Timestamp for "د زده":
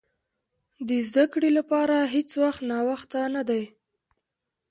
0.87-1.23